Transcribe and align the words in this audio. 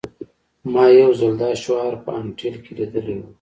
ما 0.71 0.83
یو 1.01 1.11
ځل 1.19 1.33
دا 1.43 1.51
شعار 1.63 1.93
په 2.03 2.11
انټیل 2.21 2.55
کې 2.63 2.71
لیدلی 2.77 3.15
و 3.17 3.21